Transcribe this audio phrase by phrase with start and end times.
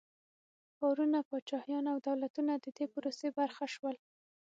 [0.75, 3.95] ښارونه، پاچاهيان او دولتونه د دې پروسې برخه شول.